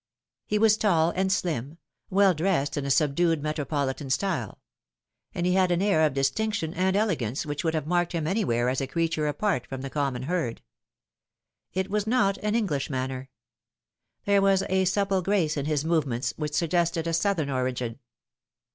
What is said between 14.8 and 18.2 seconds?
supple grace in his movements which suggested a Southern origin.